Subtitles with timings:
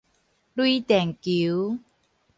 [0.55, 1.77] 雷電球